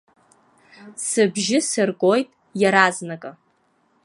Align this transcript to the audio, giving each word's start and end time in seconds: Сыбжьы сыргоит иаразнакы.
Сыбжьы 1.07 1.59
сыргоит 1.69 2.29
иаразнакы. 2.61 3.31